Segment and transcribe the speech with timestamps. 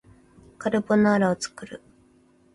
[0.57, 1.79] カルボナーラを作る